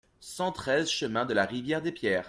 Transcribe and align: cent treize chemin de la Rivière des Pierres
cent 0.19 0.51
treize 0.51 0.89
chemin 0.89 1.25
de 1.27 1.33
la 1.35 1.45
Rivière 1.45 1.83
des 1.83 1.91
Pierres 1.91 2.19